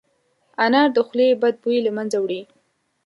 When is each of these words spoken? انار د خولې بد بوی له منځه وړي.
انار 0.65 0.87
د 0.95 0.97
خولې 1.07 1.27
بد 1.41 1.55
بوی 1.63 1.77
له 1.85 1.91
منځه 1.97 2.17
وړي. 2.19 2.41